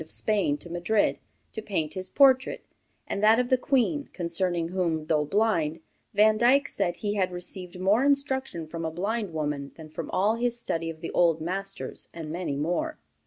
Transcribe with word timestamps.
of 0.01 0.09
Spain 0.09 0.57
to 0.57 0.67
Madrid, 0.67 1.19
to 1.51 1.61
paint 1.61 1.93
his 1.93 2.09
portrait, 2.09 2.63
and 3.05 3.21
that 3.21 3.37
of 3.39 3.49
the 3.49 3.57
Queen, 3.71 4.09
concerning 4.13 4.69
whom, 4.69 5.05
though 5.05 5.25
blind, 5.25 5.79
Vandyck 6.15 6.67
said 6.67 6.95
he 6.95 7.13
had 7.13 7.31
received 7.31 7.79
more 7.79 8.03
instruction 8.03 8.65
from 8.65 8.83
a 8.83 8.89
blind 8.89 9.31
woman 9.31 9.71
than 9.75 9.89
from 9.89 10.09
all 10.09 10.37
his 10.37 10.59
study 10.59 10.89
of 10.89 11.01
the 11.01 11.11
old 11.11 11.39
masters; 11.39 12.09
and 12.15 12.31
many 12.31 12.55
more. 12.55 12.97